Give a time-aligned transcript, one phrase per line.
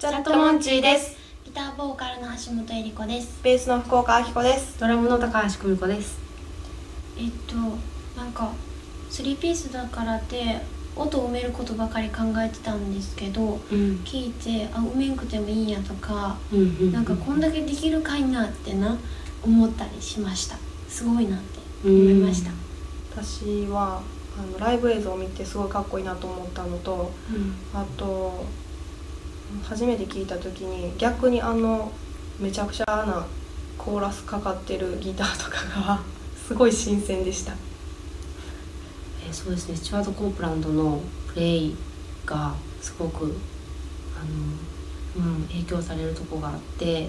[0.00, 1.14] チャットモンチーです。
[1.44, 3.38] ギターボーカルの橋本恵理子です。
[3.42, 4.80] ベースの福岡明子です。
[4.80, 6.18] ドラムの高橋久美子です。
[7.18, 7.54] えっと
[8.18, 8.50] なんか
[9.10, 10.62] 3ピースだからって
[10.96, 14.00] 音を埋めることばかり考えてたんですけどうん。
[14.02, 18.96] 聞いてあ埋めんくてもいいんやとかうんなんかこんだけできるかいなってな
[19.44, 20.56] 思ったりしました。
[20.88, 22.50] すごいなって思いました。
[23.14, 24.00] 私は
[24.38, 27.54] あのライブ映像を見てすごいかっこいいなと思ったのとうん。
[27.78, 28.46] あと
[29.70, 31.92] 初めて聞いた時に逆にあの
[32.40, 33.24] めちゃくちゃな
[33.78, 36.02] コーラスかかってるギターとかが
[36.44, 37.52] すごい新鮮でした。
[39.24, 39.76] えーそうですね。
[39.76, 41.00] スチュワート・コープランドの
[41.32, 41.76] プレイ
[42.26, 42.52] が
[42.82, 43.36] すごく
[44.16, 44.24] あ
[45.20, 47.08] の、うん、影響されるとこがあって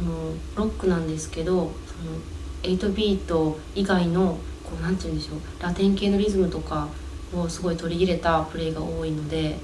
[0.00, 2.18] あのロックなんですけどその
[2.64, 6.88] 8ビート以外のこうなんて言うんでしょうラテン系のリズムとか
[7.32, 9.60] をすごい取り入れたプレイが多いので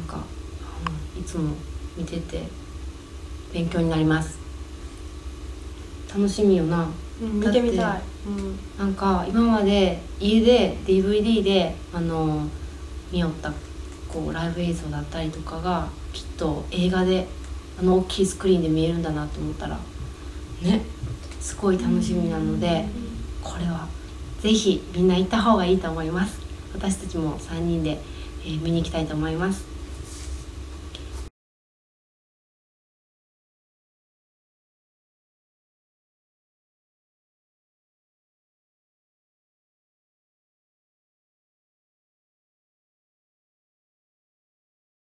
[0.00, 0.24] なんか、
[1.18, 1.54] いつも
[1.96, 2.44] 見てて
[3.52, 4.38] 勉強になります。
[6.14, 6.88] 楽しみよな。
[7.20, 7.76] 見てみたい。
[7.76, 12.46] だっ、なんか今まで家で DVD であの
[13.10, 13.52] 見よった
[14.08, 17.26] こうライブ映像だったりとかがきっと映画で
[17.78, 19.78] あの大きいスクリーンで見えるんだなと思ったら
[20.62, 20.82] ね
[21.40, 22.86] すごい楽しみなので
[23.42, 23.88] これは
[24.40, 26.40] ぜひみんな行った方がいいと思います。
[26.74, 27.98] 私たちも3人で、
[28.44, 29.64] えー見に行きたいと思います